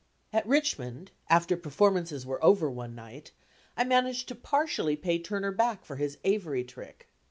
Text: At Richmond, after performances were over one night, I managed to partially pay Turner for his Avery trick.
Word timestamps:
At 0.33 0.47
Richmond, 0.47 1.11
after 1.29 1.55
performances 1.55 2.25
were 2.25 2.43
over 2.43 2.71
one 2.71 2.95
night, 2.95 3.33
I 3.77 3.83
managed 3.83 4.27
to 4.29 4.33
partially 4.35 4.95
pay 4.95 5.19
Turner 5.19 5.55
for 5.83 5.97
his 5.97 6.17
Avery 6.23 6.63
trick. 6.63 7.07